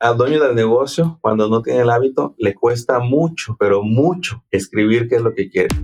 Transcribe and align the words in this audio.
Al 0.00 0.16
dueño 0.16 0.40
del 0.40 0.54
negocio, 0.54 1.18
cuando 1.20 1.48
no 1.48 1.60
tiene 1.60 1.80
el 1.80 1.90
hábito, 1.90 2.36
le 2.38 2.54
cuesta 2.54 3.00
mucho, 3.00 3.56
pero 3.58 3.82
mucho 3.82 4.44
escribir 4.52 5.08
qué 5.08 5.16
es 5.16 5.22
lo 5.22 5.34
que 5.34 5.50
quiere. 5.50 5.74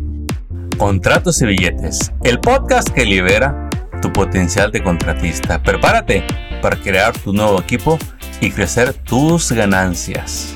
Contratos 0.79 1.43
y 1.43 1.47
billetes, 1.47 2.13
el 2.23 2.39
podcast 2.39 2.91
que 2.91 3.05
libera 3.05 3.69
tu 4.01 4.13
potencial 4.13 4.71
de 4.71 4.85
contratista. 4.85 5.61
Prepárate 5.61 6.23
para 6.63 6.77
crear 6.77 7.19
tu 7.19 7.33
nuevo 7.33 7.59
equipo 7.59 7.99
y 8.41 8.53
crecer 8.53 8.93
tus 8.93 9.51
ganancias. 9.51 10.55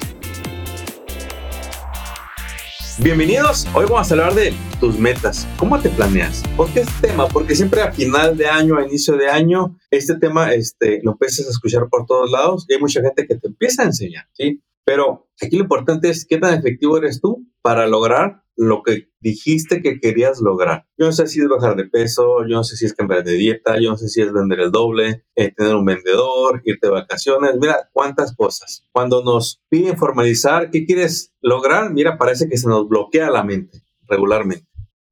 Bienvenidos, 3.01 3.65
hoy 3.75 3.87
vamos 3.89 4.11
a 4.11 4.15
hablar 4.15 4.35
de 4.35 4.53
tus 4.81 4.99
metas. 4.99 5.47
¿Cómo 5.57 5.79
te 5.79 5.89
planeas? 5.89 6.43
¿Por 6.57 6.69
qué 6.73 6.81
este 6.81 7.07
tema? 7.07 7.29
Porque 7.29 7.55
siempre 7.55 7.81
a 7.81 7.93
final 7.93 8.37
de 8.37 8.49
año, 8.49 8.77
a 8.77 8.85
inicio 8.85 9.17
de 9.17 9.29
año, 9.29 9.79
este 9.93 10.17
tema 10.17 10.53
este, 10.53 10.99
lo 11.05 11.13
empiezas 11.13 11.47
a 11.47 11.51
escuchar 11.51 11.89
por 11.89 12.07
todos 12.07 12.29
lados 12.29 12.67
y 12.69 12.75
hay 12.75 12.81
mucha 12.81 13.01
gente 13.01 13.25
que 13.29 13.37
te 13.37 13.47
empieza 13.47 13.85
a 13.85 13.87
enseñar, 13.87 14.25
¿sí? 14.33 14.65
Pero 14.85 15.29
aquí 15.41 15.57
lo 15.57 15.63
importante 15.63 16.11
es 16.11 16.27
qué 16.29 16.39
tan 16.39 16.59
efectivo 16.59 16.99
eres 16.99 17.21
tú 17.21 17.47
para 17.63 17.87
lograr 17.87 18.43
lo 18.59 18.83
que 18.83 19.09
dijiste 19.21 19.81
que 19.83 20.01
querías 20.01 20.41
lograr. 20.41 20.85
Yo 20.99 21.07
no 21.07 21.13
sé 21.13 21.29
si 21.29 21.41
es 21.41 21.49
bajar 21.49 21.77
de 21.77 21.87
peso, 21.87 22.41
yo 22.43 22.57
no 22.57 22.65
sé 22.65 22.77
si 22.77 22.87
es 22.87 22.93
cambiar 22.93 23.23
de 23.23 23.35
dieta, 23.35 23.79
yo 23.81 23.91
no 23.91 23.97
sé 23.97 24.09
si 24.09 24.21
es 24.21 24.33
vender 24.33 24.59
el 24.59 24.73
doble, 24.73 25.25
eh, 25.37 25.55
tener 25.55 25.77
un 25.77 25.85
vendedor, 25.85 26.61
irte 26.65 26.89
de 26.89 26.93
vacaciones, 26.93 27.53
mira 27.61 27.89
cuántas 27.93 28.35
cosas. 28.35 28.85
Cuando 28.91 29.23
nos 29.23 29.63
piden 29.69 29.97
formalizar 29.97 30.71
qué 30.71 30.85
quieres 30.85 31.33
lograr, 31.41 31.93
mira, 31.93 32.19
parece 32.19 32.49
que 32.49 32.59
se 32.59 32.69
nos 32.69 32.89
bloquea 32.89 33.31
la 33.31 33.45
mente 33.45 33.85
regularmente. 34.09 34.67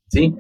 ¿Sí? 0.09 0.35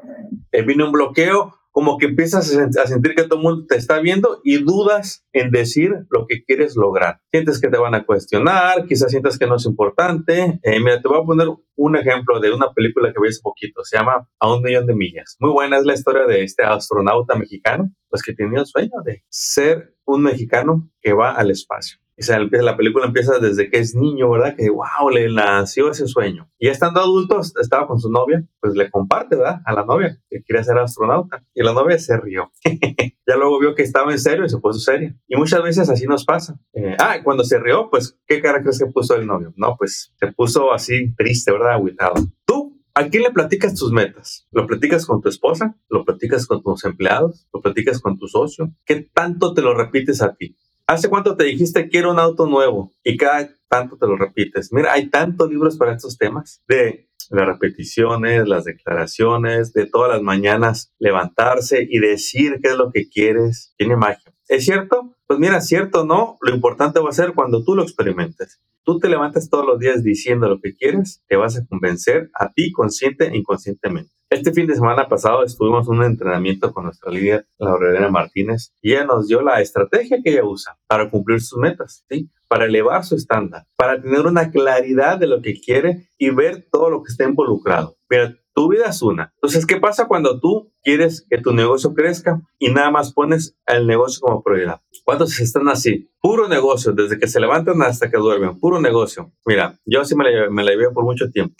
Eh, 0.50 0.62
viene 0.62 0.84
un 0.84 0.92
bloqueo 0.92 1.55
como 1.76 1.98
que 1.98 2.06
empiezas 2.06 2.56
a 2.56 2.86
sentir 2.86 3.14
que 3.14 3.24
todo 3.24 3.38
el 3.38 3.44
mundo 3.44 3.66
te 3.68 3.76
está 3.76 4.00
viendo 4.00 4.40
y 4.42 4.64
dudas 4.64 5.26
en 5.34 5.50
decir 5.50 5.92
lo 6.08 6.26
que 6.26 6.42
quieres 6.42 6.74
lograr. 6.74 7.20
Sientes 7.30 7.60
que 7.60 7.68
te 7.68 7.76
van 7.76 7.94
a 7.94 8.06
cuestionar, 8.06 8.86
quizás 8.86 9.10
sientas 9.10 9.38
que 9.38 9.46
no 9.46 9.56
es 9.56 9.66
importante. 9.66 10.58
Eh, 10.62 10.80
mira, 10.80 11.02
te 11.02 11.08
voy 11.08 11.20
a 11.20 11.26
poner 11.26 11.48
un 11.74 11.96
ejemplo 11.96 12.40
de 12.40 12.50
una 12.50 12.72
película 12.72 13.12
que 13.12 13.20
vi 13.20 13.28
hace 13.28 13.42
poquito, 13.42 13.84
se 13.84 13.98
llama 13.98 14.26
A 14.40 14.54
un 14.54 14.62
millón 14.62 14.86
de 14.86 14.94
millas. 14.94 15.36
Muy 15.38 15.50
buena 15.50 15.76
es 15.76 15.84
la 15.84 15.92
historia 15.92 16.24
de 16.24 16.44
este 16.44 16.64
astronauta 16.64 17.36
mexicano, 17.36 17.92
pues 18.08 18.22
que 18.22 18.32
tenía 18.32 18.60
el 18.60 18.66
sueño 18.66 19.02
de 19.04 19.22
ser 19.28 19.96
un 20.06 20.22
mexicano 20.22 20.88
que 21.02 21.12
va 21.12 21.32
al 21.32 21.50
espacio. 21.50 21.98
O 22.18 22.22
sea, 22.22 22.38
la 22.38 22.76
película 22.76 23.06
empieza 23.06 23.38
desde 23.38 23.68
que 23.70 23.78
es 23.78 23.94
niño, 23.94 24.30
¿verdad? 24.30 24.54
Que, 24.56 24.70
wow, 24.70 25.10
le 25.12 25.32
nació 25.32 25.90
ese 25.90 26.06
sueño. 26.06 26.50
Y 26.58 26.68
estando 26.68 27.00
adulto, 27.00 27.40
estaba 27.60 27.86
con 27.86 28.00
su 28.00 28.10
novia, 28.10 28.42
pues 28.60 28.74
le 28.74 28.90
comparte, 28.90 29.36
¿verdad? 29.36 29.60
A 29.66 29.74
la 29.74 29.84
novia, 29.84 30.18
que 30.30 30.42
quería 30.42 30.64
ser 30.64 30.78
astronauta. 30.78 31.44
Y 31.54 31.62
la 31.62 31.72
novia 31.72 31.98
se 31.98 32.16
rió. 32.16 32.50
ya 33.26 33.36
luego 33.36 33.60
vio 33.60 33.74
que 33.74 33.82
estaba 33.82 34.12
en 34.12 34.18
serio 34.18 34.46
y 34.46 34.48
se 34.48 34.58
puso 34.58 34.78
seria. 34.78 35.14
Y 35.28 35.36
muchas 35.36 35.62
veces 35.62 35.90
así 35.90 36.06
nos 36.06 36.24
pasa. 36.24 36.58
Eh, 36.72 36.96
ah, 36.98 37.18
cuando 37.22 37.44
se 37.44 37.58
rió, 37.58 37.90
pues, 37.90 38.18
¿qué 38.26 38.40
cara 38.40 38.62
crees 38.62 38.78
que 38.78 38.86
puso 38.86 39.14
el 39.14 39.26
novio? 39.26 39.52
No, 39.56 39.76
pues, 39.76 40.14
se 40.18 40.32
puso 40.32 40.72
así 40.72 41.14
triste, 41.16 41.52
¿verdad? 41.52 41.74
Aguitado. 41.74 42.14
Tú 42.46 42.76
¿A 42.98 43.10
quién 43.10 43.24
le 43.24 43.30
platicas 43.30 43.74
tus 43.74 43.92
metas? 43.92 44.46
¿Lo 44.50 44.66
platicas 44.66 45.04
con 45.04 45.20
tu 45.20 45.28
esposa? 45.28 45.76
¿Lo 45.90 46.02
platicas 46.02 46.46
con 46.46 46.62
tus 46.62 46.82
empleados? 46.86 47.46
¿Lo 47.52 47.60
platicas 47.60 48.00
con 48.00 48.18
tu 48.18 48.26
socio? 48.26 48.72
¿Qué 48.86 49.06
tanto 49.12 49.52
te 49.52 49.60
lo 49.60 49.74
repites 49.74 50.22
a 50.22 50.34
ti? 50.34 50.56
¿Hace 50.88 51.08
cuánto 51.08 51.36
te 51.36 51.42
dijiste 51.42 51.88
quiero 51.88 52.12
un 52.12 52.20
auto 52.20 52.46
nuevo? 52.46 52.92
Y 53.02 53.16
cada 53.16 53.50
tanto 53.68 53.96
te 53.96 54.06
lo 54.06 54.16
repites. 54.16 54.72
Mira, 54.72 54.92
hay 54.92 55.10
tantos 55.10 55.50
libros 55.50 55.76
para 55.76 55.92
estos 55.92 56.16
temas 56.16 56.62
de 56.68 57.08
las 57.30 57.44
repeticiones, 57.44 58.46
las 58.46 58.64
declaraciones, 58.64 59.72
de 59.72 59.86
todas 59.86 60.12
las 60.12 60.22
mañanas 60.22 60.92
levantarse 61.00 61.84
y 61.90 61.98
decir 61.98 62.60
qué 62.62 62.70
es 62.70 62.76
lo 62.76 62.92
que 62.92 63.08
quieres. 63.08 63.74
Tiene 63.76 63.96
magia. 63.96 64.32
¿Es 64.46 64.64
cierto? 64.64 65.16
Pues 65.26 65.40
mira, 65.40 65.60
cierto 65.60 66.02
o 66.02 66.04
no, 66.04 66.36
lo 66.40 66.54
importante 66.54 67.00
va 67.00 67.08
a 67.08 67.12
ser 67.12 67.32
cuando 67.34 67.64
tú 67.64 67.74
lo 67.74 67.82
experimentes. 67.82 68.60
Tú 68.84 69.00
te 69.00 69.08
levantas 69.08 69.50
todos 69.50 69.66
los 69.66 69.80
días 69.80 70.04
diciendo 70.04 70.48
lo 70.48 70.60
que 70.60 70.76
quieres, 70.76 71.24
te 71.26 71.34
vas 71.34 71.58
a 71.58 71.66
convencer 71.66 72.30
a 72.32 72.52
ti 72.52 72.70
consciente 72.70 73.26
e 73.26 73.36
inconscientemente. 73.36 74.15
Este 74.28 74.52
fin 74.52 74.66
de 74.66 74.74
semana 74.74 75.06
pasado 75.06 75.44
estuvimos 75.44 75.86
en 75.86 75.98
un 75.98 76.04
entrenamiento 76.04 76.72
con 76.72 76.82
nuestra 76.82 77.12
líder, 77.12 77.46
Laurelena 77.58 78.08
Martínez, 78.08 78.72
y 78.82 78.92
ella 78.92 79.04
nos 79.04 79.28
dio 79.28 79.40
la 79.40 79.60
estrategia 79.60 80.18
que 80.20 80.32
ella 80.32 80.44
usa 80.44 80.76
para 80.88 81.08
cumplir 81.08 81.40
sus 81.40 81.60
metas, 81.60 82.04
¿sí? 82.10 82.28
para 82.48 82.64
elevar 82.64 83.04
su 83.04 83.14
estándar, 83.14 83.66
para 83.76 84.02
tener 84.02 84.26
una 84.26 84.50
claridad 84.50 85.16
de 85.20 85.28
lo 85.28 85.40
que 85.42 85.60
quiere 85.60 86.08
y 86.18 86.30
ver 86.30 86.66
todo 86.72 86.90
lo 86.90 87.04
que 87.04 87.12
está 87.12 87.22
involucrado. 87.22 87.98
Mira, 88.10 88.36
tu 88.52 88.68
vida 88.68 88.86
es 88.86 89.00
una. 89.00 89.32
Entonces, 89.36 89.64
¿qué 89.64 89.76
pasa 89.76 90.08
cuando 90.08 90.40
tú 90.40 90.72
quieres 90.82 91.24
que 91.30 91.38
tu 91.38 91.52
negocio 91.52 91.94
crezca 91.94 92.42
y 92.58 92.70
nada 92.70 92.90
más 92.90 93.12
pones 93.12 93.56
el 93.66 93.86
negocio 93.86 94.20
como 94.22 94.42
prioridad? 94.42 94.80
¿Cuántos 95.04 95.38
están 95.38 95.68
así? 95.68 96.10
Puro 96.20 96.48
negocio, 96.48 96.92
desde 96.92 97.20
que 97.20 97.28
se 97.28 97.38
levantan 97.38 97.80
hasta 97.82 98.10
que 98.10 98.16
duermen, 98.16 98.58
puro 98.58 98.80
negocio. 98.80 99.32
Mira, 99.44 99.78
yo 99.84 100.04
sí 100.04 100.16
me 100.16 100.28
la, 100.28 100.50
me 100.50 100.64
la 100.64 100.72
llevé 100.72 100.90
por 100.90 101.04
mucho 101.04 101.30
tiempo. 101.30 101.54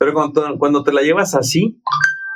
Pero 0.00 0.14
cuando, 0.14 0.58
cuando 0.58 0.82
te 0.82 0.92
la 0.92 1.02
llevas 1.02 1.34
así, 1.34 1.80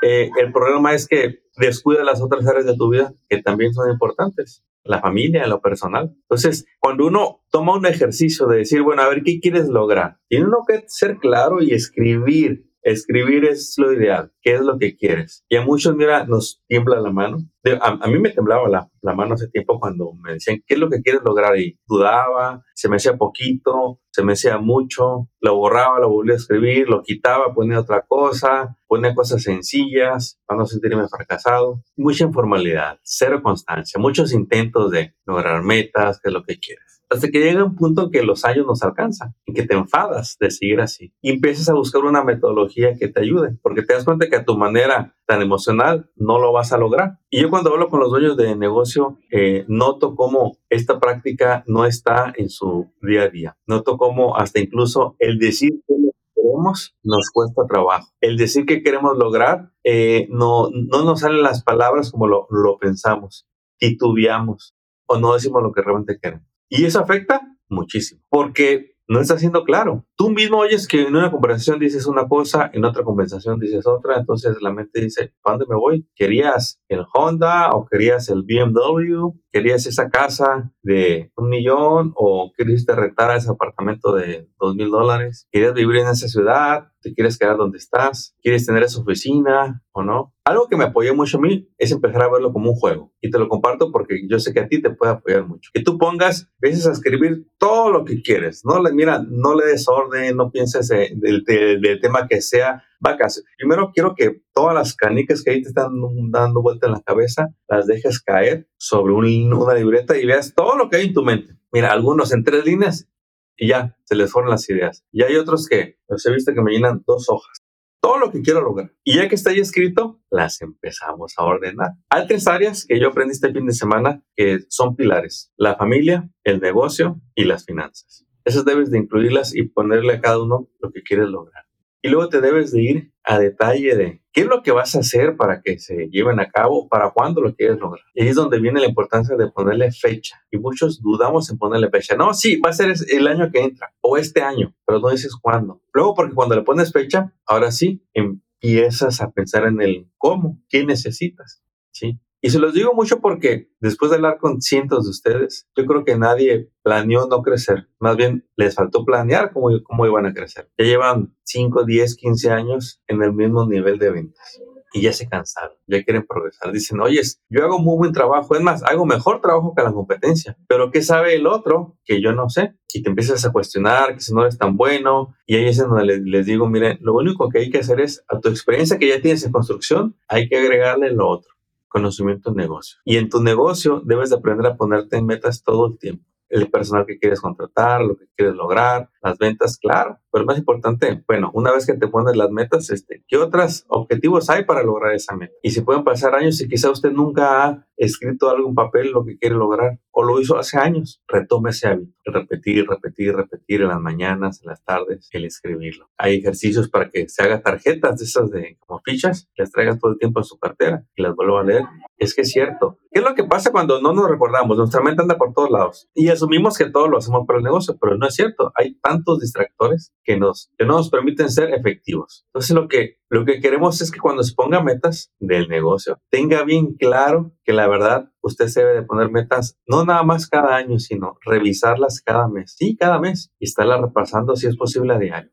eh, 0.04 0.30
el 0.40 0.52
problema 0.52 0.94
es 0.94 1.06
que 1.08 1.40
descuida 1.56 2.04
las 2.04 2.20
otras 2.20 2.46
áreas 2.46 2.66
de 2.66 2.76
tu 2.76 2.90
vida 2.90 3.14
que 3.28 3.42
también 3.42 3.72
son 3.72 3.90
importantes, 3.90 4.64
la 4.84 5.00
familia, 5.00 5.46
lo 5.46 5.60
personal. 5.60 6.14
Entonces, 6.22 6.66
cuando 6.78 7.06
uno 7.06 7.42
toma 7.50 7.76
un 7.76 7.86
ejercicio 7.86 8.46
de 8.46 8.58
decir, 8.58 8.82
bueno, 8.82 9.02
a 9.02 9.08
ver, 9.08 9.22
¿qué 9.22 9.40
quieres 9.40 9.68
lograr? 9.68 10.18
Tiene 10.28 10.46
uno 10.46 10.58
que 10.66 10.84
ser 10.88 11.16
claro 11.16 11.62
y 11.62 11.72
escribir 11.72 12.66
Escribir 12.84 13.46
es 13.46 13.74
lo 13.78 13.94
ideal. 13.94 14.30
¿Qué 14.42 14.54
es 14.54 14.60
lo 14.60 14.78
que 14.78 14.94
quieres? 14.94 15.42
Y 15.48 15.56
a 15.56 15.62
muchos, 15.62 15.96
mira, 15.96 16.26
nos 16.26 16.62
tiembla 16.68 17.00
la 17.00 17.10
mano. 17.10 17.38
A, 17.80 18.06
mí 18.08 18.18
me 18.18 18.30
temblaba 18.30 18.68
la, 18.68 18.90
la, 19.00 19.14
mano 19.14 19.34
hace 19.34 19.48
tiempo 19.48 19.80
cuando 19.80 20.12
me 20.22 20.34
decían, 20.34 20.62
¿qué 20.66 20.74
es 20.74 20.80
lo 20.80 20.90
que 20.90 21.00
quieres 21.00 21.22
lograr? 21.24 21.58
Y 21.58 21.78
dudaba, 21.86 22.62
se 22.74 22.90
me 22.90 22.96
hacía 22.96 23.16
poquito, 23.16 24.00
se 24.10 24.22
me 24.22 24.34
hacía 24.34 24.58
mucho, 24.58 25.30
lo 25.40 25.56
borraba, 25.56 25.98
lo 25.98 26.10
volvía 26.10 26.34
a 26.34 26.36
escribir, 26.36 26.88
lo 26.88 27.02
quitaba, 27.02 27.54
ponía 27.54 27.80
otra 27.80 28.04
cosa, 28.06 28.76
ponía 28.86 29.14
cosas 29.14 29.42
sencillas 29.42 30.38
para 30.44 30.58
no 30.58 30.66
sentirme 30.66 31.08
fracasado. 31.08 31.82
Mucha 31.96 32.24
informalidad, 32.24 32.98
cero 33.02 33.40
constancia, 33.42 33.98
muchos 33.98 34.32
intentos 34.32 34.90
de 34.90 35.14
lograr 35.24 35.62
metas, 35.62 36.20
qué 36.20 36.28
es 36.28 36.34
lo 36.34 36.42
que 36.42 36.58
quieres 36.58 36.94
hasta 37.10 37.28
que 37.28 37.40
llega 37.40 37.64
un 37.64 37.76
punto 37.76 38.04
en 38.04 38.10
que 38.10 38.22
los 38.22 38.44
años 38.44 38.66
nos 38.66 38.82
alcanzan 38.82 39.34
y 39.46 39.52
que 39.52 39.64
te 39.64 39.74
enfadas 39.74 40.36
de 40.40 40.50
seguir 40.50 40.80
así 40.80 41.12
y 41.22 41.30
empiezas 41.30 41.68
a 41.68 41.74
buscar 41.74 42.02
una 42.02 42.24
metodología 42.24 42.94
que 42.98 43.08
te 43.08 43.20
ayude, 43.20 43.56
porque 43.62 43.82
te 43.82 43.94
das 43.94 44.04
cuenta 44.04 44.28
que 44.28 44.36
a 44.36 44.44
tu 44.44 44.56
manera 44.56 45.14
tan 45.26 45.42
emocional 45.42 46.10
no 46.16 46.38
lo 46.38 46.52
vas 46.52 46.72
a 46.72 46.78
lograr. 46.78 47.18
Y 47.30 47.42
yo 47.42 47.50
cuando 47.50 47.70
hablo 47.70 47.88
con 47.88 48.00
los 48.00 48.10
dueños 48.10 48.36
de 48.36 48.56
negocio, 48.56 49.18
eh, 49.30 49.64
noto 49.68 50.14
cómo 50.14 50.58
esta 50.68 51.00
práctica 51.00 51.64
no 51.66 51.84
está 51.84 52.32
en 52.36 52.48
su 52.48 52.92
día 53.02 53.22
a 53.22 53.28
día. 53.28 53.56
Noto 53.66 53.96
cómo 53.96 54.36
hasta 54.36 54.60
incluso 54.60 55.16
el 55.18 55.38
decir 55.38 55.82
que 55.86 55.94
queremos 56.34 56.94
nos 57.02 57.30
cuesta 57.32 57.62
trabajo. 57.66 58.08
El 58.20 58.36
decir 58.36 58.66
que 58.66 58.82
queremos 58.82 59.16
lograr 59.16 59.72
eh, 59.82 60.26
no, 60.30 60.68
no 60.70 61.04
nos 61.04 61.20
salen 61.20 61.42
las 61.42 61.62
palabras 61.62 62.10
como 62.10 62.26
lo, 62.26 62.46
lo 62.50 62.78
pensamos, 62.78 63.46
titubeamos 63.78 64.74
o 65.06 65.18
no 65.18 65.34
decimos 65.34 65.62
lo 65.62 65.72
que 65.72 65.82
realmente 65.82 66.18
queremos. 66.20 66.46
Y 66.68 66.84
eso 66.84 67.00
afecta 67.00 67.40
muchísimo, 67.68 68.22
porque 68.28 68.93
no 69.08 69.20
está 69.20 69.38
siendo 69.38 69.64
claro. 69.64 70.04
Tú 70.16 70.30
mismo 70.30 70.58
oyes 70.58 70.88
que 70.88 71.02
en 71.02 71.16
una 71.16 71.30
conversación 71.30 71.78
dices 71.78 72.06
una 72.06 72.26
cosa, 72.28 72.70
en 72.72 72.84
otra 72.84 73.04
conversación 73.04 73.58
dices 73.58 73.86
otra, 73.86 74.18
entonces 74.18 74.56
la 74.60 74.72
mente 74.72 75.00
dice, 75.00 75.34
¿a 75.44 75.52
dónde 75.52 75.66
me 75.68 75.76
voy? 75.76 76.08
¿Querías 76.14 76.80
el 76.88 77.04
Honda 77.12 77.70
o 77.72 77.86
querías 77.86 78.28
el 78.28 78.42
BMW? 78.42 79.30
¿Querías 79.52 79.86
esa 79.86 80.08
casa 80.08 80.72
de 80.82 81.30
un 81.36 81.48
millón 81.48 82.12
o 82.16 82.52
querías 82.56 82.84
rentar 82.86 83.36
ese 83.36 83.50
apartamento 83.50 84.14
de 84.14 84.48
dos 84.58 84.74
mil 84.74 84.90
dólares? 84.90 85.46
¿Querías 85.50 85.74
vivir 85.74 85.96
en 85.96 86.08
esa 86.08 86.28
ciudad? 86.28 86.88
¿Te 87.00 87.14
quieres 87.14 87.38
quedar 87.38 87.56
donde 87.56 87.78
estás? 87.78 88.34
¿Quieres 88.42 88.66
tener 88.66 88.82
esa 88.82 89.00
oficina 89.00 89.82
o 89.92 90.02
no? 90.02 90.32
Algo 90.46 90.68
que 90.68 90.76
me 90.76 90.84
apoyó 90.84 91.14
mucho 91.14 91.38
a 91.38 91.40
mí 91.40 91.70
es 91.78 91.90
empezar 91.90 92.20
a 92.22 92.30
verlo 92.30 92.52
como 92.52 92.70
un 92.70 92.76
juego. 92.76 93.10
Y 93.22 93.30
te 93.30 93.38
lo 93.38 93.48
comparto 93.48 93.90
porque 93.90 94.26
yo 94.28 94.38
sé 94.38 94.52
que 94.52 94.60
a 94.60 94.68
ti 94.68 94.82
te 94.82 94.90
puede 94.90 95.12
apoyar 95.12 95.46
mucho. 95.46 95.70
Que 95.72 95.82
tú 95.82 95.96
pongas, 95.96 96.50
empieces 96.60 96.86
a 96.86 96.92
escribir 96.92 97.46
todo 97.56 97.90
lo 97.90 98.04
que 98.04 98.20
quieres. 98.20 98.62
No 98.62 98.82
le, 98.82 98.92
mira, 98.92 99.24
no 99.26 99.54
le 99.54 99.64
des 99.64 99.88
orden, 99.88 100.36
no 100.36 100.50
pienses 100.50 100.88
del, 100.88 101.44
del, 101.44 102.00
tema 102.02 102.28
que 102.28 102.42
sea 102.42 102.84
vacas. 103.00 103.42
Primero 103.56 103.90
quiero 103.94 104.14
que 104.14 104.42
todas 104.52 104.74
las 104.74 104.94
canicas 104.94 105.42
que 105.42 105.52
ahí 105.52 105.62
te 105.62 105.68
están 105.68 105.92
dando 106.30 106.60
vuelta 106.60 106.88
en 106.88 106.92
la 106.92 107.00
cabeza, 107.00 107.54
las 107.66 107.86
dejes 107.86 108.20
caer 108.20 108.68
sobre 108.76 109.14
una 109.14 109.72
libreta 109.72 110.18
y 110.18 110.26
veas 110.26 110.52
todo 110.54 110.76
lo 110.76 110.90
que 110.90 110.98
hay 110.98 111.06
en 111.06 111.14
tu 111.14 111.22
mente. 111.22 111.54
Mira, 111.72 111.90
algunos 111.90 112.34
en 112.34 112.44
tres 112.44 112.66
líneas 112.66 113.08
y 113.56 113.68
ya, 113.68 113.96
se 114.04 114.14
les 114.14 114.30
fueron 114.30 114.50
las 114.50 114.68
ideas. 114.68 115.06
Y 115.10 115.22
hay 115.22 115.36
otros 115.36 115.66
que, 115.66 115.96
los 116.06 116.26
he 116.26 116.32
visto 116.34 116.52
que 116.52 116.60
me 116.60 116.72
llenan 116.72 117.02
dos 117.06 117.30
hojas 117.30 117.63
todo 118.04 118.18
lo 118.18 118.30
que 118.30 118.42
quiero 118.42 118.60
lograr. 118.60 118.92
Y 119.02 119.16
ya 119.16 119.30
que 119.30 119.34
está 119.34 119.48
ahí 119.48 119.60
escrito, 119.60 120.20
las 120.30 120.60
empezamos 120.60 121.32
a 121.38 121.44
ordenar. 121.44 121.92
Hay 122.10 122.26
tres 122.26 122.46
áreas 122.46 122.84
que 122.86 123.00
yo 123.00 123.08
aprendí 123.08 123.32
este 123.32 123.50
fin 123.50 123.64
de 123.64 123.72
semana 123.72 124.22
que 124.36 124.58
son 124.68 124.94
pilares. 124.94 125.50
La 125.56 125.76
familia, 125.76 126.28
el 126.44 126.60
negocio 126.60 127.22
y 127.34 127.44
las 127.44 127.64
finanzas. 127.64 128.26
Esas 128.44 128.66
debes 128.66 128.90
de 128.90 128.98
incluirlas 128.98 129.56
y 129.56 129.62
ponerle 129.62 130.12
a 130.12 130.20
cada 130.20 130.42
uno 130.42 130.68
lo 130.80 130.90
que 130.92 131.02
quieres 131.02 131.28
lograr. 131.28 131.63
Y 132.04 132.08
luego 132.08 132.28
te 132.28 132.42
debes 132.42 132.70
de 132.70 132.82
ir 132.82 133.12
a 133.22 133.38
detalle 133.38 133.96
de 133.96 134.22
qué 134.30 134.42
es 134.42 134.46
lo 134.46 134.62
que 134.62 134.72
vas 134.72 134.94
a 134.94 134.98
hacer 134.98 135.38
para 135.38 135.62
que 135.62 135.78
se 135.78 136.10
lleven 136.10 136.38
a 136.38 136.50
cabo, 136.50 136.86
para 136.86 137.12
cuándo 137.12 137.40
lo 137.40 137.54
quieres 137.54 137.78
lograr. 137.78 138.04
Y 138.12 138.22
ahí 138.22 138.28
es 138.28 138.36
donde 138.36 138.60
viene 138.60 138.78
la 138.78 138.86
importancia 138.86 139.36
de 139.36 139.50
ponerle 139.50 139.90
fecha. 139.90 140.44
Y 140.50 140.58
muchos 140.58 141.00
dudamos 141.00 141.48
en 141.48 141.56
ponerle 141.56 141.88
fecha. 141.88 142.14
No, 142.14 142.34
sí, 142.34 142.60
va 142.60 142.68
a 142.68 142.72
ser 142.74 142.92
el 143.10 143.26
año 143.26 143.50
que 143.50 143.62
entra 143.62 143.94
o 144.02 144.18
este 144.18 144.42
año, 144.42 144.76
pero 144.84 144.98
no 144.98 145.08
dices 145.08 145.34
cuándo. 145.34 145.80
Luego, 145.94 146.14
porque 146.14 146.34
cuando 146.34 146.54
le 146.54 146.60
pones 146.60 146.92
fecha, 146.92 147.32
ahora 147.46 147.70
sí 147.70 148.04
empiezas 148.12 149.22
a 149.22 149.30
pensar 149.30 149.64
en 149.64 149.80
el 149.80 150.06
cómo, 150.18 150.62
qué 150.68 150.84
necesitas. 150.84 151.64
¿sí? 151.90 152.20
Y 152.44 152.50
se 152.50 152.58
los 152.58 152.74
digo 152.74 152.92
mucho 152.92 153.20
porque 153.20 153.70
después 153.80 154.10
de 154.10 154.16
hablar 154.16 154.36
con 154.36 154.60
cientos 154.60 155.04
de 155.04 155.10
ustedes, 155.12 155.66
yo 155.74 155.86
creo 155.86 156.04
que 156.04 156.18
nadie 156.18 156.68
planeó 156.82 157.26
no 157.26 157.40
crecer. 157.40 157.88
Más 157.98 158.18
bien 158.18 158.46
les 158.56 158.74
faltó 158.74 159.02
planear 159.06 159.50
cómo, 159.50 159.70
cómo 159.82 160.04
iban 160.04 160.26
a 160.26 160.34
crecer. 160.34 160.70
Ya 160.76 160.84
llevan 160.84 161.34
5, 161.44 161.86
10, 161.86 162.16
15 162.16 162.50
años 162.50 163.00
en 163.06 163.22
el 163.22 163.32
mismo 163.32 163.66
nivel 163.66 163.98
de 163.98 164.10
ventas 164.10 164.60
y 164.92 165.00
ya 165.00 165.14
se 165.14 165.26
cansaron, 165.26 165.74
ya 165.86 166.04
quieren 166.04 166.26
progresar. 166.26 166.70
Dicen, 166.70 167.00
oye, 167.00 167.22
yo 167.48 167.64
hago 167.64 167.78
muy 167.78 167.96
buen 167.96 168.12
trabajo, 168.12 168.54
es 168.54 168.60
más, 168.60 168.82
hago 168.82 169.06
mejor 169.06 169.40
trabajo 169.40 169.72
que 169.74 169.82
la 169.82 169.92
competencia, 169.92 170.58
pero 170.68 170.90
¿qué 170.90 171.00
sabe 171.00 171.36
el 171.36 171.46
otro 171.46 171.96
que 172.04 172.20
yo 172.20 172.32
no 172.32 172.50
sé? 172.50 172.74
Y 172.92 173.02
te 173.02 173.08
empiezas 173.08 173.44
a 173.46 173.52
cuestionar 173.52 174.14
que 174.14 174.20
si 174.20 174.34
no 174.34 174.42
eres 174.42 174.58
tan 174.58 174.76
bueno, 174.76 175.34
y 175.46 175.56
ahí 175.56 175.66
es 175.66 175.78
donde 175.78 176.04
les, 176.04 176.20
les 176.20 176.44
digo, 176.44 176.68
miren, 176.68 176.98
lo 177.00 177.14
único 177.14 177.48
que 177.48 177.60
hay 177.60 177.70
que 177.70 177.78
hacer 177.78 178.00
es 178.00 178.22
a 178.28 178.38
tu 178.38 178.50
experiencia 178.50 178.98
que 178.98 179.08
ya 179.08 179.20
tienes 179.22 179.44
en 179.44 179.50
construcción, 179.50 180.16
hay 180.28 180.46
que 180.46 180.58
agregarle 180.58 181.10
lo 181.10 181.26
otro 181.26 181.53
conocimiento 181.94 182.50
en 182.50 182.56
negocio. 182.56 182.98
Y 183.04 183.18
en 183.18 183.28
tu 183.28 183.40
negocio 183.40 184.02
debes 184.04 184.30
de 184.30 184.36
aprender 184.36 184.66
a 184.66 184.76
ponerte 184.76 185.16
en 185.16 185.26
metas 185.26 185.62
todo 185.62 185.86
el 185.86 185.96
tiempo. 185.96 186.24
El 186.48 186.68
personal 186.68 187.06
que 187.06 187.18
quieres 187.18 187.40
contratar, 187.40 188.02
lo 188.02 188.16
que 188.16 188.24
quieres 188.36 188.56
lograr, 188.56 189.10
las 189.22 189.38
ventas, 189.38 189.78
claro. 189.78 190.18
Pero 190.34 190.46
más 190.46 190.58
importante, 190.58 191.22
bueno, 191.28 191.52
una 191.54 191.70
vez 191.70 191.86
que 191.86 191.94
te 191.94 192.08
pones 192.08 192.34
las 192.34 192.50
metas, 192.50 192.90
este, 192.90 193.22
¿qué 193.28 193.36
otros 193.36 193.84
objetivos 193.86 194.50
hay 194.50 194.64
para 194.64 194.82
lograr 194.82 195.14
esa 195.14 195.36
meta? 195.36 195.54
Y 195.62 195.70
si 195.70 195.82
pueden 195.82 196.02
pasar 196.02 196.34
años 196.34 196.60
y 196.60 196.66
quizá 196.66 196.90
usted 196.90 197.12
nunca 197.12 197.64
ha 197.64 197.86
escrito 197.96 198.50
algo 198.50 198.68
en 198.68 198.74
papel 198.74 199.12
lo 199.12 199.24
que 199.24 199.38
quiere 199.38 199.54
lograr 199.54 200.00
o 200.10 200.24
lo 200.24 200.40
hizo 200.40 200.58
hace 200.58 200.78
años, 200.78 201.22
retome 201.28 201.70
ese 201.70 201.88
hábito. 201.88 202.12
Repetir, 202.24 202.86
repetir, 202.88 203.34
repetir 203.34 203.82
en 203.82 203.88
las 203.88 204.00
mañanas, 204.00 204.60
en 204.62 204.70
las 204.70 204.82
tardes, 204.82 205.28
el 205.32 205.44
escribirlo. 205.44 206.08
Hay 206.16 206.36
ejercicios 206.36 206.88
para 206.88 207.10
que 207.10 207.28
se 207.28 207.42
haga 207.42 207.62
tarjetas 207.62 208.18
de 208.18 208.24
esas 208.24 208.50
de 208.50 208.76
como 208.80 209.00
fichas, 209.04 209.48
las 209.56 209.70
traiga 209.70 209.98
todo 209.98 210.12
el 210.12 210.18
tiempo 210.18 210.40
en 210.40 210.44
su 210.44 210.58
cartera 210.58 211.04
y 211.14 211.22
las 211.22 211.34
vuelva 211.34 211.60
a 211.60 211.64
leer. 211.64 211.84
Es 212.16 212.34
que 212.34 212.42
es 212.42 212.50
cierto. 212.50 212.98
¿Qué 213.10 213.20
es 213.20 213.24
lo 213.24 213.34
que 213.34 213.44
pasa 213.44 213.70
cuando 213.70 214.00
no 214.00 214.12
nos 214.12 214.28
recordamos? 214.28 214.76
Nuestra 214.76 215.02
mente 215.02 215.22
anda 215.22 215.36
por 215.36 215.52
todos 215.52 215.70
lados 215.70 216.08
y 216.14 216.28
asumimos 216.28 216.78
que 216.78 216.90
todo 216.90 217.08
lo 217.08 217.18
hacemos 217.18 217.46
para 217.46 217.58
el 217.58 217.64
negocio, 217.64 217.96
pero 218.00 218.16
no 218.16 218.26
es 218.26 218.34
cierto. 218.34 218.72
Hay 218.76 218.94
tantos 219.00 219.40
distractores 219.40 220.12
que, 220.24 220.36
nos, 220.36 220.70
que 220.78 220.86
no 220.86 220.94
nos 220.96 221.10
permiten 221.10 221.50
ser 221.50 221.72
efectivos. 221.74 222.44
Entonces 222.48 222.74
lo 222.74 222.88
que, 222.88 223.18
lo 223.28 223.44
que 223.44 223.60
queremos 223.60 224.00
es 224.00 224.10
que 224.10 224.20
cuando 224.20 224.42
se 224.42 224.54
ponga 224.54 224.82
metas 224.82 225.32
del 225.38 225.68
negocio, 225.68 226.20
tenga 226.30 226.64
bien 226.64 226.94
claro 226.94 227.52
que 227.64 227.72
la 227.72 227.86
verdad 227.86 228.30
usted 228.40 228.68
se 228.68 228.80
debe 228.80 228.94
de 228.94 229.02
poner 229.02 229.30
metas 229.30 229.78
no 229.86 230.04
nada 230.04 230.22
más 230.22 230.48
cada 230.48 230.76
año, 230.76 230.98
sino 230.98 231.36
revisarlas 231.44 232.22
cada 232.22 232.48
mes. 232.48 232.74
Sí, 232.76 232.96
cada 232.96 233.18
mes 233.18 233.52
y 233.58 233.66
estarlas 233.66 234.00
repasando 234.00 234.56
si 234.56 234.66
es 234.66 234.76
posible 234.76 235.14
a 235.14 235.18
diario 235.18 235.52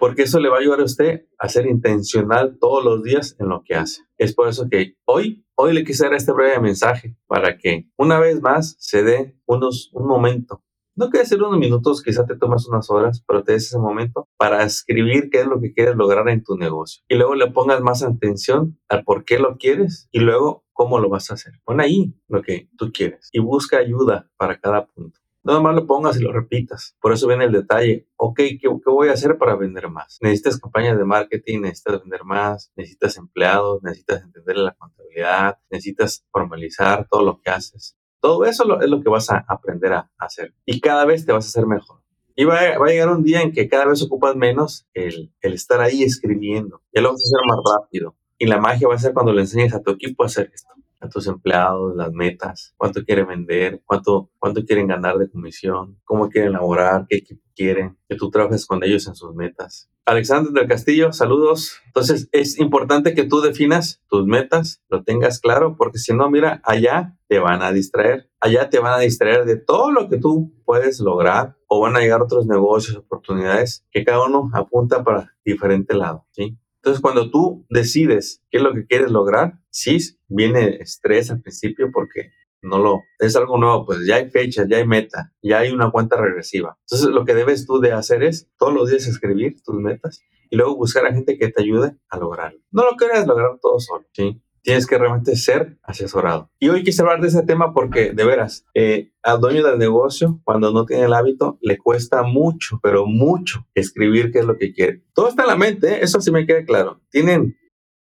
porque 0.00 0.22
eso 0.22 0.40
le 0.40 0.48
va 0.48 0.56
a 0.56 0.60
ayudar 0.60 0.80
a 0.80 0.84
usted 0.84 1.26
a 1.38 1.48
ser 1.50 1.66
intencional 1.66 2.56
todos 2.58 2.82
los 2.82 3.02
días 3.02 3.36
en 3.38 3.50
lo 3.50 3.62
que 3.62 3.74
hace. 3.74 4.02
Es 4.16 4.34
por 4.34 4.48
eso 4.48 4.66
que 4.70 4.94
hoy, 5.04 5.44
hoy 5.54 5.74
le 5.74 5.84
quise 5.84 6.04
dar 6.04 6.14
este 6.14 6.32
breve 6.32 6.58
mensaje 6.58 7.16
para 7.26 7.58
que 7.58 7.90
una 7.98 8.18
vez 8.18 8.40
más 8.40 8.76
se 8.78 9.02
dé 9.02 9.36
unos, 9.44 9.90
un 9.92 10.06
momento 10.08 10.64
no 11.00 11.08
quiere 11.08 11.24
ser 11.24 11.42
unos 11.42 11.58
minutos, 11.58 12.02
quizá 12.02 12.26
te 12.26 12.36
tomas 12.36 12.68
unas 12.68 12.90
horas, 12.90 13.24
pero 13.26 13.42
te 13.42 13.52
des 13.52 13.64
ese 13.64 13.78
momento 13.78 14.28
para 14.36 14.62
escribir 14.64 15.30
qué 15.30 15.40
es 15.40 15.46
lo 15.46 15.58
que 15.58 15.72
quieres 15.72 15.96
lograr 15.96 16.28
en 16.28 16.44
tu 16.44 16.58
negocio. 16.58 17.02
Y 17.08 17.14
luego 17.14 17.34
le 17.34 17.50
pongas 17.50 17.80
más 17.80 18.02
atención 18.02 18.78
al 18.86 19.02
por 19.04 19.24
qué 19.24 19.38
lo 19.38 19.56
quieres 19.56 20.08
y 20.12 20.20
luego 20.20 20.66
cómo 20.74 20.98
lo 20.98 21.08
vas 21.08 21.30
a 21.30 21.34
hacer. 21.34 21.54
Pon 21.64 21.80
ahí 21.80 22.14
lo 22.28 22.42
que 22.42 22.68
tú 22.76 22.92
quieres 22.92 23.30
y 23.32 23.38
busca 23.38 23.78
ayuda 23.78 24.30
para 24.36 24.60
cada 24.60 24.88
punto. 24.88 25.18
No 25.42 25.54
nomás 25.54 25.74
lo 25.74 25.86
pongas 25.86 26.18
y 26.18 26.22
lo 26.22 26.32
repitas. 26.32 26.98
Por 27.00 27.14
eso 27.14 27.26
viene 27.26 27.46
el 27.46 27.52
detalle. 27.52 28.06
Ok, 28.16 28.36
¿qué, 28.36 28.58
¿qué, 28.60 28.68
voy 28.84 29.08
a 29.08 29.12
hacer 29.12 29.38
para 29.38 29.56
vender 29.56 29.88
más? 29.88 30.18
Necesitas 30.20 30.60
campañas 30.60 30.98
de 30.98 31.04
marketing, 31.06 31.62
necesitas 31.62 32.02
vender 32.02 32.24
más, 32.24 32.70
necesitas 32.76 33.16
empleados, 33.16 33.82
necesitas 33.82 34.22
entender 34.22 34.58
la 34.58 34.74
contabilidad, 34.74 35.58
necesitas 35.70 36.26
formalizar 36.30 37.08
todo 37.10 37.22
lo 37.24 37.40
que 37.40 37.48
haces. 37.48 37.96
Todo 38.20 38.44
eso 38.44 38.80
es 38.80 38.88
lo 38.88 39.02
que 39.02 39.08
vas 39.08 39.30
a 39.30 39.44
aprender 39.48 39.92
a 39.92 40.10
hacer 40.18 40.54
y 40.66 40.80
cada 40.80 41.04
vez 41.04 41.24
te 41.24 41.32
vas 41.32 41.46
a 41.46 41.48
hacer 41.48 41.66
mejor. 41.66 42.00
Y 42.36 42.44
va 42.44 42.58
a, 42.58 42.86
llegar 42.86 43.10
un 43.10 43.22
día 43.22 43.42
en 43.42 43.52
que 43.52 43.68
cada 43.68 43.86
vez 43.86 44.02
ocupas 44.02 44.36
menos 44.36 44.86
el, 44.94 45.32
el 45.40 45.52
estar 45.52 45.80
ahí 45.80 46.02
escribiendo. 46.02 46.80
Ya 46.94 47.02
lo 47.02 47.10
vas 47.10 47.20
a 47.20 47.26
hacer 47.26 47.46
más 47.48 47.58
rápido. 47.78 48.16
Y 48.38 48.46
la 48.46 48.58
magia 48.58 48.88
va 48.88 48.94
a 48.94 48.98
ser 48.98 49.12
cuando 49.12 49.32
le 49.32 49.42
enseñes 49.42 49.74
a 49.74 49.82
tu 49.82 49.90
equipo 49.90 50.22
a 50.22 50.26
hacer 50.26 50.50
esto 50.54 50.70
a 51.00 51.08
tus 51.08 51.26
empleados, 51.26 51.96
las 51.96 52.12
metas, 52.12 52.74
cuánto 52.76 53.04
quieren 53.04 53.26
vender, 53.26 53.82
cuánto, 53.84 54.30
cuánto 54.38 54.64
quieren 54.64 54.86
ganar 54.86 55.18
de 55.18 55.30
comisión, 55.30 55.98
cómo 56.04 56.28
quieren 56.28 56.52
laborar, 56.52 57.06
qué 57.08 57.24
quieren, 57.54 57.98
que 58.08 58.16
tú 58.16 58.30
trabajes 58.30 58.66
con 58.66 58.82
ellos 58.84 59.06
en 59.06 59.14
sus 59.14 59.34
metas. 59.34 59.90
Alexander 60.06 60.52
del 60.52 60.66
Castillo, 60.66 61.12
saludos. 61.12 61.80
Entonces 61.86 62.28
es 62.32 62.58
importante 62.58 63.14
que 63.14 63.24
tú 63.24 63.40
definas 63.40 64.02
tus 64.08 64.26
metas, 64.26 64.82
lo 64.88 65.04
tengas 65.04 65.40
claro, 65.40 65.76
porque 65.76 65.98
si 65.98 66.14
no, 66.14 66.30
mira, 66.30 66.60
allá 66.64 67.16
te 67.28 67.38
van 67.38 67.62
a 67.62 67.70
distraer, 67.70 68.28
allá 68.40 68.70
te 68.70 68.78
van 68.78 68.94
a 68.94 68.98
distraer 68.98 69.44
de 69.44 69.56
todo 69.56 69.92
lo 69.92 70.08
que 70.08 70.18
tú 70.18 70.52
puedes 70.64 71.00
lograr 71.00 71.56
o 71.68 71.80
van 71.80 71.96
a 71.96 72.00
llegar 72.00 72.22
otros 72.22 72.46
negocios, 72.46 72.96
oportunidades 72.96 73.86
que 73.90 74.04
cada 74.04 74.24
uno 74.24 74.50
apunta 74.52 75.04
para 75.04 75.36
diferente 75.44 75.94
lado, 75.94 76.26
¿sí? 76.32 76.58
Entonces, 76.82 77.02
cuando 77.02 77.30
tú 77.30 77.66
decides 77.68 78.42
qué 78.50 78.58
es 78.58 78.64
lo 78.64 78.72
que 78.72 78.86
quieres 78.86 79.10
lograr, 79.10 79.60
sí 79.70 79.98
viene 80.28 80.76
estrés 80.80 81.30
al 81.30 81.42
principio 81.42 81.90
porque 81.92 82.32
no 82.62 82.78
lo 82.78 83.02
es 83.18 83.36
algo 83.36 83.58
nuevo, 83.58 83.86
pues 83.86 84.06
ya 84.06 84.16
hay 84.16 84.30
fechas, 84.30 84.66
ya 84.68 84.78
hay 84.78 84.86
meta, 84.86 85.32
ya 85.42 85.58
hay 85.58 85.72
una 85.72 85.90
cuenta 85.90 86.16
regresiva. 86.16 86.78
Entonces, 86.82 87.08
lo 87.08 87.24
que 87.24 87.34
debes 87.34 87.66
tú 87.66 87.80
de 87.80 87.92
hacer 87.92 88.22
es 88.22 88.50
todos 88.58 88.72
los 88.72 88.90
días 88.90 89.06
escribir 89.06 89.62
tus 89.62 89.76
metas 89.76 90.22
y 90.50 90.56
luego 90.56 90.76
buscar 90.76 91.06
a 91.06 91.12
gente 91.12 91.38
que 91.38 91.48
te 91.48 91.62
ayude 91.62 91.96
a 92.08 92.18
lograrlo. 92.18 92.60
No 92.70 92.84
lo 92.84 92.96
quieres 92.96 93.26
lograr 93.26 93.58
todo 93.60 93.78
solo, 93.78 94.06
¿sí? 94.12 94.42
Tienes 94.62 94.86
que 94.86 94.98
realmente 94.98 95.36
ser 95.36 95.78
asesorado. 95.82 96.50
Y 96.58 96.68
hoy 96.68 96.82
quise 96.82 97.02
hablar 97.02 97.20
de 97.20 97.28
ese 97.28 97.42
tema 97.42 97.72
porque, 97.72 98.12
de 98.12 98.24
veras, 98.24 98.66
eh, 98.74 99.12
al 99.22 99.40
dueño 99.40 99.66
del 99.66 99.78
negocio, 99.78 100.40
cuando 100.44 100.72
no 100.72 100.84
tiene 100.84 101.04
el 101.04 101.14
hábito, 101.14 101.58
le 101.60 101.78
cuesta 101.78 102.22
mucho, 102.22 102.78
pero 102.82 103.06
mucho, 103.06 103.66
escribir 103.74 104.30
qué 104.32 104.40
es 104.40 104.44
lo 104.44 104.56
que 104.56 104.72
quiere. 104.72 105.02
Todo 105.14 105.28
está 105.28 105.42
en 105.42 105.48
la 105.48 105.56
mente, 105.56 105.94
¿eh? 105.94 105.98
eso 106.02 106.20
sí 106.20 106.30
me 106.30 106.46
queda 106.46 106.64
claro. 106.64 107.00
Tienen 107.10 107.56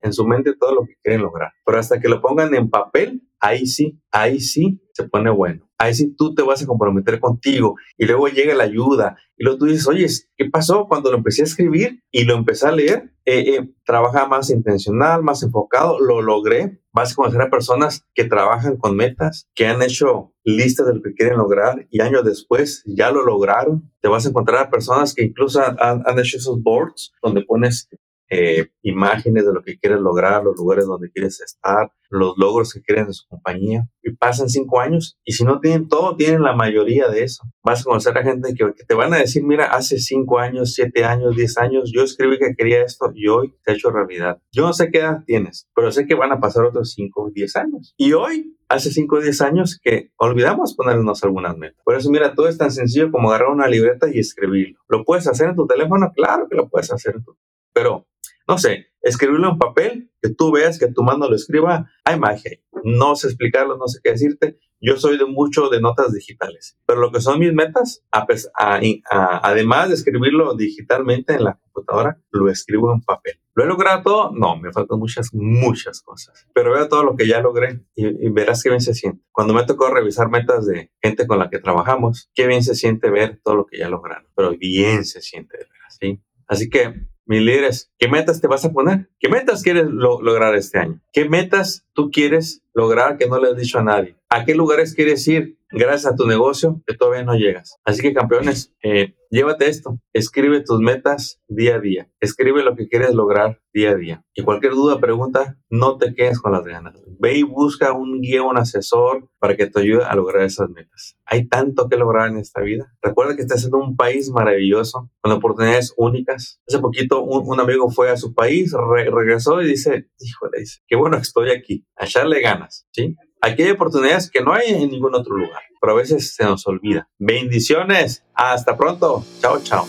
en 0.01 0.13
su 0.13 0.27
mente 0.27 0.55
todo 0.55 0.75
lo 0.75 0.85
que 0.85 0.97
quieren 1.03 1.23
lograr, 1.23 1.53
pero 1.65 1.79
hasta 1.79 1.99
que 1.99 2.09
lo 2.09 2.21
pongan 2.21 2.55
en 2.55 2.69
papel, 2.69 3.23
ahí 3.41 3.67
sí, 3.67 4.01
ahí 4.11 4.41
sí 4.41 4.81
se 4.93 5.09
pone 5.09 5.31
bueno. 5.31 5.64
Ahí 5.79 5.95
sí 5.95 6.15
tú 6.17 6.35
te 6.35 6.43
vas 6.43 6.63
a 6.63 6.67
comprometer 6.67 7.19
contigo 7.21 7.77
y 7.99 8.07
luego 8.07 8.29
llega 8.29 8.55
la 8.55 8.65
ayuda 8.65 9.17
y 9.37 9.45
luego 9.45 9.59
tú 9.59 9.65
dices, 9.67 9.87
oye, 9.89 10.07
¿qué 10.37 10.49
pasó 10.49 10.87
cuando 10.89 11.11
lo 11.11 11.17
empecé 11.17 11.43
a 11.43 11.47
escribir 11.47 12.03
y 12.11 12.25
lo 12.25 12.35
empecé 12.35 12.69
a 12.69 12.73
leer? 12.73 13.13
Eh, 13.25 13.55
eh, 13.55 13.71
trabaja 13.85 14.27
más 14.27 14.51
intencional, 14.51 15.23
más 15.23 15.43
enfocado, 15.43 15.99
lo 15.99 16.23
logré. 16.23 16.81
Vas 16.93 17.13
a 17.13 17.15
conocer 17.17 17.41
a 17.41 17.51
personas 17.51 18.07
que 18.15 18.25
trabajan 18.25 18.77
con 18.77 18.97
metas, 18.97 19.49
que 19.55 19.67
han 19.67 19.83
hecho 19.83 20.33
listas 20.45 20.87
de 20.87 20.95
lo 20.95 21.03
que 21.03 21.15
quieren 21.15 21.39
lograr 21.39 21.89
y 21.91 22.01
años 22.01 22.25
después 22.25 22.85
ya 22.87 23.11
lo 23.11 23.25
lograron. 23.25 23.91
Te 24.01 24.09
vas 24.09 24.27
a 24.27 24.29
encontrar 24.29 24.67
a 24.67 24.71
personas 24.71 25.15
que 25.15 25.25
incluso 25.25 25.61
han, 25.61 26.03
han 26.07 26.19
hecho 26.19 26.37
esos 26.37 26.63
boards 26.63 27.13
donde 27.23 27.43
pones 27.43 27.89
eh, 28.31 28.69
imágenes 28.83 29.47
de 29.47 29.53
lo 29.53 29.63
que 29.63 29.79
quieres 29.79 30.01
lograr, 30.01 30.43
los 30.45 30.57
lugares 30.57 30.87
donde 30.87 31.11
quieres 31.11 31.41
estar, 31.41 31.91
los 32.11 32.35
logros 32.37 32.73
que 32.73 32.83
quieren 32.83 33.07
en 33.07 33.13
su 33.13 33.27
compañía. 33.29 33.89
Y 34.03 34.15
pasan 34.15 34.49
cinco 34.49 34.81
años 34.81 35.19
y 35.25 35.33
si 35.33 35.45
no 35.45 35.61
tienen 35.61 35.89
todo, 35.89 36.17
tienen 36.17 36.43
la 36.43 36.55
mayoría 36.55 37.09
de 37.09 37.25
eso. 37.25 37.45
Vas 37.63 37.81
a 37.81 37.85
conocer 37.85 38.17
a 38.17 38.23
gente 38.23 38.55
que, 38.55 38.85
te 38.87 38.95
van 38.95 39.15
a 39.15 39.19
decir, 39.19 39.43
mira, 39.45 39.67
hace 39.67 39.99
cinco 39.99 40.39
años, 40.39 40.75
siete 40.75 41.05
años, 41.05 41.37
diez 41.37 41.57
años, 41.59 41.91
yo 41.95 42.03
escribí 42.03 42.39
que 42.39 42.55
quería 42.57 42.83
esto 42.83 43.11
y 43.15 43.29
hoy 43.29 43.55
se 43.65 43.71
ha 43.71 43.75
hecho 43.75 43.91
realidad. 43.91 44.41
Yo 44.53 44.63
no 44.67 44.73
sé 44.73 44.91
qué 44.91 44.99
edad 44.99 45.25
tienes, 45.27 45.69
pero 45.75 45.91
sé 45.91 46.07
que 46.07 46.15
van 46.15 46.33
a 46.33 46.41
pasar 46.41 46.65
otros 46.65 46.93
cinco 46.93 47.25
o 47.25 47.31
diez 47.31 47.57
años. 47.57 47.95
Y 47.97 48.13
hoy 48.13 48.55
hace 48.69 48.91
5 48.91 49.17
o 49.17 49.21
10 49.21 49.41
años 49.43 49.79
que 49.83 50.11
olvidamos 50.17 50.75
ponernos 50.75 51.23
algunas 51.23 51.57
metas. 51.57 51.81
Por 51.85 51.95
eso, 51.95 52.11
mira, 52.11 52.35
todo 52.35 52.49
es 52.49 52.59
tan 52.59 52.71
sencillo 52.71 53.11
como 53.11 53.29
agarrar 53.29 53.51
una 53.51 53.69
libreta 53.69 54.09
y 54.13 54.19
escribirlo. 54.19 54.81
¿Lo 54.89 55.05
puedes 55.05 55.27
hacer 55.27 55.51
en 55.51 55.57
tu 55.57 55.67
teléfono? 55.67 56.13
Claro 56.15 56.49
que 56.49 56.57
lo 56.57 56.69
puedes 56.69 56.91
hacer 56.93 57.23
tu 57.25 57.37
Pero 57.73 58.07
no 58.47 58.59
sé, 58.59 58.89
escribirlo 59.03 59.51
en 59.51 59.59
papel, 59.59 60.11
que 60.21 60.31
tú 60.31 60.53
veas, 60.53 60.79
que 60.79 60.89
tu 60.89 61.03
mano 61.03 61.29
lo 61.29 61.37
escriba, 61.37 61.91
hay 62.05 62.19
magia. 62.19 62.59
No 62.83 63.17
sé 63.17 63.29
explicarlo, 63.29 63.77
no 63.77 63.87
sé 63.87 64.01
qué 64.03 64.13
decirte. 64.13 64.59
Yo 64.81 64.99
soy 64.99 65.17
de 65.17 65.25
mucho 65.25 65.71
de 65.71 65.81
notas 65.81 66.13
digitales, 66.13 66.79
pero 66.85 67.01
lo 67.01 67.11
que 67.11 67.21
son 67.21 67.39
mis 67.39 67.55
metas, 67.55 68.05
además 68.11 69.89
de 69.89 69.95
escribirlo 69.95 70.55
digitalmente 70.55 71.35
en 71.35 71.45
la 71.45 71.55
computadora, 71.55 72.21
lo 72.31 72.51
escribo 72.51 72.93
en 72.93 73.01
papel. 73.01 73.41
¿Lo 73.55 73.65
he 73.65 73.67
logrado 73.67 74.03
todo? 74.03 74.31
No, 74.35 74.57
me 74.57 74.73
faltan 74.73 74.99
muchas, 74.99 75.31
muchas 75.33 76.03
cosas. 76.03 76.47
Pero 76.53 76.73
veo 76.73 76.89
todo 76.89 77.03
lo 77.05 77.17
que 77.17 77.27
ya 77.27 77.41
logré 77.41 77.83
y, 77.95 78.29
verás 78.31 78.63
qué 78.63 78.69
bien 78.69 78.81
se 78.81 78.95
siente. 78.95 79.25
Cuando 79.33 79.55
me 79.55 79.65
tocó 79.65 79.89
revisar 79.89 80.29
metas 80.29 80.67
de 80.67 80.91
gente 81.01 81.27
con 81.27 81.39
la 81.39 81.49
que 81.49 81.61
trabajamos, 81.61 82.31
qué 82.35 82.47
bien 82.47 82.63
se 82.63 82.75
siente 82.75 83.11
ver 83.11 83.41
todo 83.43 83.55
lo 83.55 83.67
que 83.67 83.79
ya 83.79 83.89
lograron. 83.89 84.27
Pero 84.35 84.51
bien 84.59 85.05
se 85.05 85.23
siente 85.23 85.57
de 85.57 85.65
veras, 85.65 85.97
¿sí? 85.99 86.21
Así 86.47 86.69
que 86.69 87.07
mis 87.27 87.41
líderes, 87.41 87.91
¿qué 87.99 88.09
metas 88.09 88.41
te 88.41 88.49
vas 88.49 88.65
a 88.65 88.73
poner? 88.73 89.09
¿Qué 89.19 89.29
metas 89.29 89.63
quieres 89.63 89.87
lograr 89.87 90.55
este 90.55 90.79
año? 90.79 91.01
¿Qué 91.13 91.29
metas 91.29 91.87
tú 91.93 92.11
quieres 92.11 92.63
lograr 92.75 93.17
que 93.17 93.27
no 93.27 93.39
le 93.39 93.49
has 93.49 93.57
dicho 93.57 93.79
a 93.79 93.85
nadie? 93.85 94.17
¿A 94.29 94.45
qué 94.45 94.55
lugares 94.55 94.95
quieres 94.95 95.27
ir 95.29 95.57
gracias 95.75 96.13
a 96.13 96.17
tu 96.17 96.27
negocio 96.27 96.83
que 96.87 96.95
todavía 96.95 97.25
no 97.25 97.35
llegas? 97.35 97.77
Así 97.85 98.03
que 98.03 98.15
campeones, 98.15 98.75
eh, 98.83 99.15
llévate 99.31 99.69
esto, 99.69 99.99
escribe 100.13 100.63
tus 100.63 100.81
metas 100.81 101.41
día 101.49 101.77
a 101.77 101.81
día, 101.81 102.09
escribe 102.21 102.63
lo 102.63 102.77
que 102.77 102.89
quieres 102.89 103.15
lograr 103.15 103.61
día 103.73 103.91
a 103.91 103.95
día. 103.97 104.25
Y 104.35 104.43
cualquier 104.43 104.73
duda, 104.73 105.01
pregunta, 105.01 105.59
no 105.69 105.99
te 105.99 106.15
quedes 106.15 106.41
con 106.41 106.53
las 106.53 106.65
ganas. 106.65 106.95
Ve 107.19 107.39
y 107.39 107.43
busca 107.43 107.93
un 107.93 108.21
guía, 108.21 108.43
un 108.43 108.57
asesor 108.57 109.29
para 109.39 109.57
que 109.57 109.67
te 109.67 109.81
ayude 109.81 110.05
a 110.05 110.15
lograr 110.15 110.45
esas 110.45 110.71
metas. 110.71 111.17
Hay 111.25 111.49
tanto 111.49 111.89
que 111.89 111.97
lograr 111.97 112.29
en 112.29 112.39
esta 112.39 112.61
vida. 112.61 112.93
Recuerda 113.03 113.35
que 113.35 113.43
estás 113.43 113.65
en 113.65 113.75
un 113.75 113.97
país 113.97 114.31
maravilloso, 114.31 115.11
con 115.21 115.33
oportunidades 115.33 115.93
únicas. 115.97 116.61
Hace 116.69 116.79
poquito 116.79 117.23
un, 117.23 117.61
amigo 117.61 117.91
fue 117.91 118.11
a 118.11 118.17
su 118.17 118.35
país, 118.35 118.73
regresó 118.73 119.61
y 119.63 119.67
dice, 119.67 120.09
híjole, 120.19 120.61
dice, 120.61 120.81
qué 120.87 120.97
bueno 120.97 121.17
que 121.17 121.23
estoy 121.23 121.51
aquí, 121.51 121.87
a 121.97 122.05
echarle 122.05 122.41
ganas, 122.41 122.87
¿sí? 122.93 123.17
Aquí 123.45 123.63
hay 123.63 123.73
oportunidades 123.73 124.31
que 124.31 124.41
no 124.41 124.55
hay 124.55 124.73
en 124.73 124.91
ningún 124.91 125.15
otro 125.15 125.37
lugar, 125.37 125.61
pero 125.79 125.93
a 125.93 125.97
veces 125.97 126.35
se 126.35 126.45
nos 126.45 126.67
olvida. 126.67 127.07
Bendiciones, 127.19 128.25
hasta 128.33 128.75
pronto, 128.75 129.23
chao, 129.39 129.61
chao. 129.63 129.87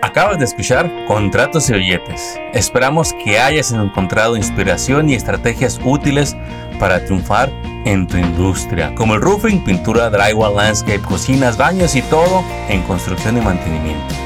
Acabas 0.00 0.38
de 0.38 0.46
escuchar 0.46 0.90
Contratos 1.06 1.68
y 1.68 1.74
Billetes. 1.74 2.40
Esperamos 2.54 3.12
que 3.22 3.38
hayas 3.38 3.70
encontrado 3.70 4.34
inspiración 4.34 5.10
y 5.10 5.14
estrategias 5.14 5.78
útiles 5.84 6.34
para 6.80 7.04
triunfar 7.04 7.50
en 7.84 8.06
tu 8.06 8.16
industria, 8.16 8.94
como 8.94 9.14
el 9.14 9.20
roofing, 9.20 9.62
pintura, 9.62 10.08
drywall, 10.08 10.56
landscape, 10.56 11.02
cocinas, 11.02 11.58
baños 11.58 11.94
y 11.94 12.00
todo 12.00 12.42
en 12.70 12.82
construcción 12.84 13.36
y 13.36 13.42
mantenimiento. 13.42 14.25